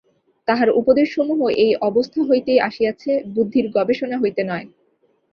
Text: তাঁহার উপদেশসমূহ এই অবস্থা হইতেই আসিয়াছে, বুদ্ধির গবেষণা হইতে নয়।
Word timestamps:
তাঁহার 0.47 0.69
উপদেশসমূহ 0.71 1.39
এই 1.57 1.71
অবস্থা 1.81 2.19
হইতেই 2.23 2.59
আসিয়াছে, 2.59 3.11
বুদ্ধির 3.33 3.65
গবেষণা 3.75 4.17
হইতে 4.19 4.41
নয়। 4.43 4.65